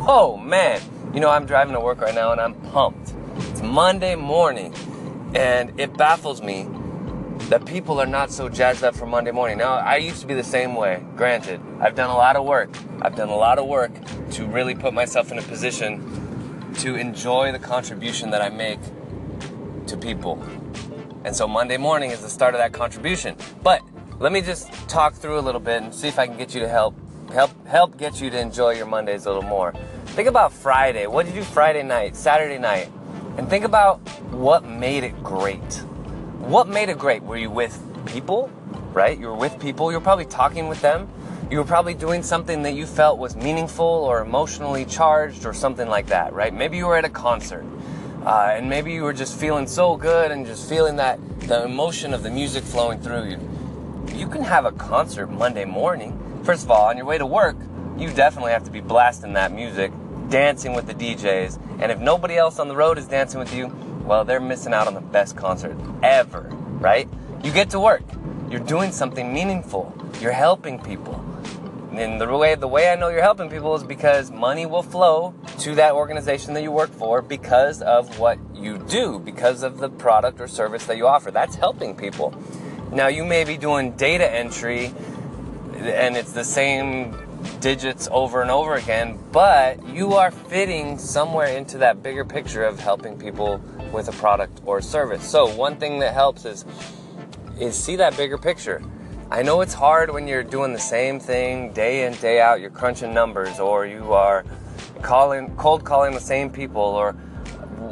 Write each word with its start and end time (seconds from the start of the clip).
whoa, 0.00 0.36
man. 0.38 0.80
You 1.12 1.20
know, 1.20 1.28
I'm 1.28 1.44
driving 1.44 1.74
to 1.74 1.80
work 1.80 2.00
right 2.00 2.14
now 2.14 2.32
and 2.32 2.40
I'm 2.40 2.54
pumped. 2.54 3.12
It's 3.50 3.60
Monday 3.60 4.14
morning 4.14 4.74
and 5.34 5.78
it 5.78 5.96
baffles 5.96 6.40
me 6.40 6.66
that 7.50 7.66
people 7.66 8.00
are 8.00 8.06
not 8.06 8.30
so 8.30 8.48
jazzed 8.48 8.82
up 8.82 8.94
for 8.94 9.06
Monday 9.06 9.30
morning. 9.30 9.58
Now, 9.58 9.74
I 9.74 9.96
used 9.96 10.20
to 10.22 10.26
be 10.26 10.34
the 10.34 10.42
same 10.42 10.74
way. 10.74 11.04
Granted, 11.16 11.60
I've 11.80 11.94
done 11.94 12.08
a 12.08 12.16
lot 12.16 12.36
of 12.36 12.46
work. 12.46 12.70
I've 13.02 13.14
done 13.14 13.28
a 13.28 13.36
lot 13.36 13.58
of 13.58 13.66
work 13.66 13.92
to 14.32 14.46
really 14.46 14.74
put 14.74 14.94
myself 14.94 15.30
in 15.32 15.38
a 15.38 15.42
position 15.42 16.72
to 16.78 16.96
enjoy 16.96 17.52
the 17.52 17.58
contribution 17.58 18.30
that 18.30 18.40
I 18.40 18.48
make 18.48 18.80
to 19.86 19.96
people. 19.98 20.42
And 21.24 21.36
so 21.36 21.46
Monday 21.46 21.76
morning 21.76 22.10
is 22.10 22.22
the 22.22 22.30
start 22.30 22.54
of 22.54 22.58
that 22.58 22.72
contribution. 22.72 23.36
But 23.62 23.82
let 24.18 24.32
me 24.32 24.40
just 24.40 24.72
talk 24.88 25.14
through 25.14 25.38
a 25.38 25.42
little 25.42 25.60
bit 25.60 25.82
and 25.82 25.94
see 25.94 26.08
if 26.08 26.18
I 26.18 26.26
can 26.26 26.38
get 26.38 26.54
you 26.54 26.60
to 26.60 26.68
help 26.68 26.94
help 27.32 27.66
help 27.66 27.96
get 27.96 28.20
you 28.20 28.30
to 28.30 28.38
enjoy 28.38 28.70
your 28.70 28.86
Mondays 28.86 29.26
a 29.26 29.28
little 29.28 29.48
more. 29.48 29.72
Think 30.06 30.28
about 30.28 30.52
Friday. 30.52 31.06
What 31.06 31.26
did 31.26 31.34
you 31.34 31.42
do 31.42 31.46
Friday 31.46 31.82
night, 31.82 32.16
Saturday 32.16 32.58
night? 32.58 32.90
And 33.36 33.48
think 33.48 33.64
about 33.64 34.00
what 34.32 34.64
made 34.64 35.04
it 35.04 35.22
great. 35.22 35.84
What 36.40 36.68
made 36.68 36.88
it 36.88 36.98
great? 36.98 37.22
Were 37.22 37.36
you 37.36 37.50
with 37.50 37.80
people, 38.06 38.50
right? 38.92 39.18
You 39.18 39.28
were 39.28 39.36
with 39.36 39.58
people. 39.60 39.90
You 39.90 39.98
were 39.98 40.04
probably 40.04 40.26
talking 40.26 40.68
with 40.68 40.80
them. 40.80 41.08
You 41.50 41.58
were 41.58 41.64
probably 41.64 41.94
doing 41.94 42.22
something 42.22 42.62
that 42.62 42.74
you 42.74 42.86
felt 42.86 43.18
was 43.18 43.36
meaningful 43.36 43.84
or 43.84 44.20
emotionally 44.20 44.84
charged 44.84 45.46
or 45.46 45.52
something 45.52 45.88
like 45.88 46.06
that, 46.06 46.32
right? 46.32 46.52
Maybe 46.52 46.76
you 46.76 46.86
were 46.86 46.96
at 46.96 47.04
a 47.04 47.10
concert. 47.10 47.64
Uh, 48.24 48.52
and 48.52 48.68
maybe 48.68 48.92
you 48.92 49.02
were 49.02 49.12
just 49.12 49.38
feeling 49.38 49.66
so 49.66 49.96
good 49.96 50.30
and 50.30 50.44
just 50.44 50.68
feeling 50.68 50.96
that 50.96 51.18
the 51.40 51.64
emotion 51.64 52.12
of 52.12 52.22
the 52.22 52.30
music 52.30 52.62
flowing 52.62 53.00
through 53.00 53.30
you. 53.30 53.38
You 54.14 54.28
can 54.28 54.42
have 54.42 54.64
a 54.64 54.72
concert 54.72 55.28
Monday 55.28 55.64
morning. 55.64 56.19
First 56.44 56.64
of 56.64 56.70
all, 56.70 56.88
on 56.88 56.96
your 56.96 57.06
way 57.06 57.18
to 57.18 57.26
work, 57.26 57.56
you 57.98 58.10
definitely 58.10 58.52
have 58.52 58.64
to 58.64 58.70
be 58.70 58.80
blasting 58.80 59.34
that 59.34 59.52
music, 59.52 59.92
dancing 60.30 60.74
with 60.74 60.86
the 60.86 60.94
DJs. 60.94 61.60
And 61.80 61.92
if 61.92 61.98
nobody 61.98 62.36
else 62.36 62.58
on 62.58 62.68
the 62.68 62.76
road 62.76 62.96
is 62.96 63.06
dancing 63.06 63.38
with 63.38 63.54
you, 63.54 63.68
well, 64.04 64.24
they're 64.24 64.40
missing 64.40 64.72
out 64.72 64.86
on 64.86 64.94
the 64.94 65.00
best 65.00 65.36
concert 65.36 65.76
ever, 66.02 66.48
right? 66.80 67.08
You 67.44 67.52
get 67.52 67.70
to 67.70 67.80
work. 67.80 68.02
You're 68.50 68.60
doing 68.60 68.90
something 68.90 69.32
meaningful. 69.32 69.94
You're 70.20 70.32
helping 70.32 70.80
people. 70.80 71.14
And 71.92 72.20
the 72.20 72.26
way 72.26 72.54
the 72.54 72.68
way 72.68 72.90
I 72.90 72.96
know 72.96 73.08
you're 73.08 73.20
helping 73.20 73.50
people 73.50 73.74
is 73.74 73.82
because 73.82 74.30
money 74.30 74.64
will 74.64 74.82
flow 74.82 75.34
to 75.58 75.74
that 75.74 75.92
organization 75.92 76.54
that 76.54 76.62
you 76.62 76.72
work 76.72 76.90
for 76.90 77.20
because 77.20 77.82
of 77.82 78.18
what 78.18 78.38
you 78.54 78.78
do, 78.78 79.18
because 79.18 79.62
of 79.62 79.78
the 79.78 79.90
product 79.90 80.40
or 80.40 80.48
service 80.48 80.86
that 80.86 80.96
you 80.96 81.06
offer. 81.06 81.30
That's 81.30 81.56
helping 81.56 81.96
people. 81.96 82.34
Now 82.92 83.08
you 83.08 83.24
may 83.24 83.44
be 83.44 83.56
doing 83.56 83.92
data 83.92 84.28
entry 84.28 84.92
and 85.80 86.16
it's 86.16 86.32
the 86.32 86.44
same 86.44 87.16
digits 87.60 88.08
over 88.10 88.42
and 88.42 88.50
over 88.50 88.74
again, 88.74 89.18
but 89.32 89.86
you 89.88 90.14
are 90.14 90.30
fitting 90.30 90.98
somewhere 90.98 91.48
into 91.48 91.78
that 91.78 92.02
bigger 92.02 92.24
picture 92.24 92.64
of 92.64 92.78
helping 92.78 93.18
people 93.18 93.60
with 93.92 94.08
a 94.08 94.12
product 94.12 94.60
or 94.66 94.80
service. 94.80 95.28
So 95.28 95.54
one 95.54 95.76
thing 95.76 95.98
that 96.00 96.14
helps 96.14 96.44
is 96.44 96.64
is 97.58 97.76
see 97.76 97.96
that 97.96 98.16
bigger 98.16 98.38
picture. 98.38 98.82
I 99.30 99.42
know 99.42 99.60
it's 99.60 99.74
hard 99.74 100.10
when 100.10 100.26
you're 100.26 100.42
doing 100.42 100.72
the 100.72 100.80
same 100.80 101.20
thing 101.20 101.72
day 101.72 102.06
in 102.06 102.14
day 102.14 102.40
out. 102.40 102.60
You're 102.60 102.70
crunching 102.70 103.14
numbers, 103.14 103.60
or 103.60 103.86
you 103.86 104.12
are 104.12 104.44
calling 105.02 105.54
cold 105.56 105.84
calling 105.84 106.12
the 106.14 106.20
same 106.20 106.50
people, 106.50 106.82
or 106.82 107.14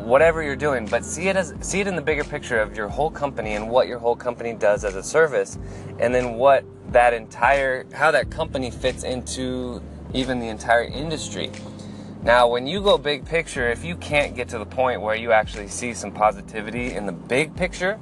whatever 0.09 0.43
you're 0.43 0.57
doing. 0.57 0.87
But 0.87 1.05
see 1.05 1.29
it 1.29 1.37
as 1.37 1.55
see 1.61 1.81
it 1.81 1.87
in 1.87 1.95
the 1.95 2.03
bigger 2.03 2.25
picture 2.25 2.61
of 2.61 2.77
your 2.77 2.89
whole 2.89 3.11
company 3.11 3.55
and 3.55 3.69
what 3.69 3.87
your 3.87 3.99
whole 3.99 4.17
company 4.17 4.55
does 4.55 4.85
as 4.85 4.97
a 4.97 5.03
service, 5.03 5.59
and 5.99 6.15
then 6.15 6.35
what 6.35 6.65
that 6.93 7.13
entire 7.13 7.85
how 7.93 8.11
that 8.11 8.31
company 8.31 8.71
fits 8.71 9.05
into 9.05 9.83
even 10.15 10.41
the 10.41 10.49
entire 10.49 10.85
industry. 10.85 11.53
Now, 12.23 12.49
when 12.49 12.67
you 12.67 12.83
go 12.83 12.99
big 12.99 13.25
picture, 13.25 13.69
if 13.71 13.85
you 13.85 13.95
can't 13.97 14.35
get 14.35 14.49
to 14.49 14.59
the 14.59 14.67
point 14.67 15.01
where 15.01 15.15
you 15.15 15.31
actually 15.31 15.69
see 15.69 15.95
some 15.95 16.11
positivity 16.11 16.95
in 16.95 17.07
the 17.07 17.13
big 17.13 17.55
picture, 17.55 18.01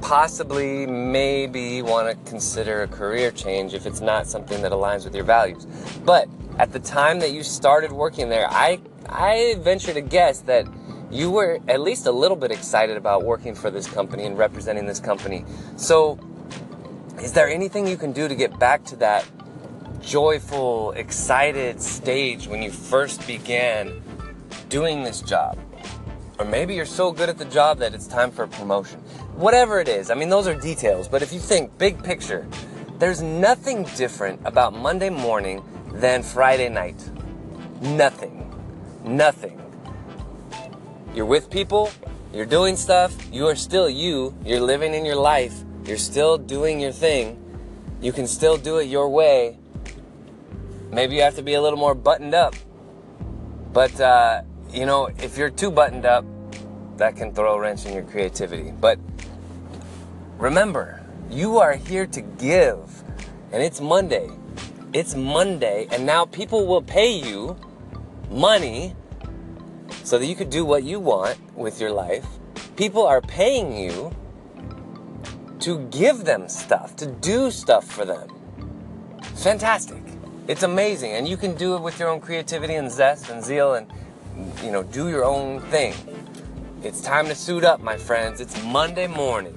possibly 0.00 0.86
maybe 0.86 1.82
want 1.82 2.08
to 2.08 2.30
consider 2.30 2.84
a 2.84 2.88
career 2.88 3.30
change 3.30 3.74
if 3.74 3.84
it's 3.84 4.00
not 4.00 4.26
something 4.26 4.62
that 4.62 4.72
aligns 4.72 5.04
with 5.04 5.14
your 5.14 5.24
values. 5.24 5.66
But 6.04 6.28
at 6.58 6.72
the 6.72 6.80
time 6.80 7.20
that 7.20 7.32
you 7.32 7.42
started 7.42 7.92
working 7.92 8.30
there, 8.30 8.46
I 8.48 8.80
I 9.08 9.56
venture 9.58 9.92
to 9.92 10.00
guess 10.00 10.40
that 10.42 10.66
you 11.12 11.30
were 11.30 11.60
at 11.68 11.80
least 11.80 12.06
a 12.06 12.10
little 12.10 12.36
bit 12.36 12.50
excited 12.50 12.96
about 12.96 13.22
working 13.22 13.54
for 13.54 13.70
this 13.70 13.86
company 13.86 14.24
and 14.24 14.36
representing 14.38 14.86
this 14.86 14.98
company. 14.98 15.44
So, 15.76 16.18
is 17.20 17.32
there 17.32 17.48
anything 17.48 17.86
you 17.86 17.98
can 17.98 18.12
do 18.12 18.26
to 18.26 18.34
get 18.34 18.58
back 18.58 18.82
to 18.86 18.96
that 18.96 19.26
joyful, 20.00 20.92
excited 20.92 21.82
stage 21.82 22.48
when 22.48 22.62
you 22.62 22.70
first 22.70 23.26
began 23.26 24.02
doing 24.70 25.02
this 25.02 25.20
job? 25.20 25.58
Or 26.38 26.46
maybe 26.46 26.74
you're 26.74 26.86
so 26.86 27.12
good 27.12 27.28
at 27.28 27.36
the 27.36 27.44
job 27.44 27.78
that 27.78 27.94
it's 27.94 28.06
time 28.06 28.30
for 28.30 28.44
a 28.44 28.48
promotion. 28.48 28.98
Whatever 29.36 29.80
it 29.80 29.88
is, 29.88 30.10
I 30.10 30.14
mean, 30.14 30.30
those 30.30 30.48
are 30.48 30.54
details, 30.54 31.08
but 31.08 31.20
if 31.20 31.32
you 31.32 31.38
think 31.38 31.76
big 31.76 32.02
picture, 32.02 32.48
there's 32.98 33.20
nothing 33.20 33.84
different 33.96 34.40
about 34.46 34.72
Monday 34.72 35.10
morning 35.10 35.62
than 35.92 36.22
Friday 36.22 36.70
night. 36.70 36.96
Nothing. 37.82 38.50
Nothing. 39.04 39.60
You're 41.14 41.26
with 41.26 41.50
people, 41.50 41.90
you're 42.32 42.46
doing 42.46 42.74
stuff, 42.74 43.14
you 43.30 43.46
are 43.46 43.54
still 43.54 43.90
you, 43.90 44.34
you're 44.46 44.62
living 44.62 44.94
in 44.94 45.04
your 45.04 45.16
life, 45.16 45.62
you're 45.84 45.98
still 45.98 46.38
doing 46.38 46.80
your 46.80 46.92
thing, 46.92 47.36
you 48.00 48.12
can 48.12 48.26
still 48.26 48.56
do 48.56 48.78
it 48.78 48.84
your 48.84 49.10
way. 49.10 49.58
Maybe 50.90 51.16
you 51.16 51.22
have 51.22 51.36
to 51.36 51.42
be 51.42 51.52
a 51.52 51.60
little 51.60 51.78
more 51.78 51.94
buttoned 51.94 52.34
up. 52.34 52.54
But, 53.74 54.00
uh, 54.00 54.42
you 54.70 54.86
know, 54.86 55.10
if 55.18 55.36
you're 55.36 55.50
too 55.50 55.70
buttoned 55.70 56.06
up, 56.06 56.24
that 56.96 57.14
can 57.14 57.34
throw 57.34 57.56
a 57.56 57.60
wrench 57.60 57.84
in 57.84 57.92
your 57.92 58.04
creativity. 58.04 58.70
But 58.70 58.98
remember, 60.38 61.04
you 61.30 61.58
are 61.58 61.74
here 61.74 62.06
to 62.06 62.20
give, 62.22 63.04
and 63.52 63.62
it's 63.62 63.82
Monday. 63.82 64.30
It's 64.94 65.14
Monday, 65.14 65.88
and 65.90 66.06
now 66.06 66.24
people 66.24 66.66
will 66.66 66.82
pay 66.82 67.12
you 67.12 67.56
money 68.30 68.94
so 70.04 70.18
that 70.18 70.26
you 70.26 70.34
could 70.34 70.50
do 70.50 70.64
what 70.64 70.84
you 70.84 71.00
want 71.00 71.38
with 71.56 71.80
your 71.80 71.92
life. 71.92 72.26
People 72.76 73.06
are 73.06 73.20
paying 73.20 73.76
you 73.76 74.14
to 75.60 75.78
give 75.90 76.24
them 76.24 76.48
stuff, 76.48 76.96
to 76.96 77.06
do 77.06 77.50
stuff 77.50 77.84
for 77.84 78.04
them. 78.04 78.28
Fantastic. 79.36 80.02
It's 80.48 80.64
amazing. 80.64 81.12
And 81.12 81.28
you 81.28 81.36
can 81.36 81.54
do 81.54 81.76
it 81.76 81.82
with 81.82 81.98
your 81.98 82.08
own 82.08 82.20
creativity 82.20 82.74
and 82.74 82.90
zest 82.90 83.30
and 83.30 83.44
zeal 83.44 83.74
and, 83.74 83.86
you 84.64 84.72
know, 84.72 84.82
do 84.82 85.08
your 85.08 85.24
own 85.24 85.60
thing. 85.70 85.94
It's 86.82 87.00
time 87.00 87.26
to 87.26 87.34
suit 87.34 87.62
up, 87.62 87.80
my 87.80 87.96
friends. 87.96 88.40
It's 88.40 88.60
Monday 88.64 89.06
morning. 89.06 89.54